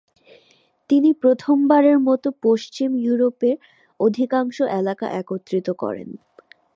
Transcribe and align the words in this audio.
তিনি 0.89 1.09
প্রথমবারের 1.21 1.97
মত 2.07 2.23
পশ্চিম 2.43 2.89
ইউরোপের 3.05 3.55
অধিকাংশ 3.99 4.57
এলাকা 4.79 5.05
একত্রিত 5.21 5.67
করেন। 5.81 6.09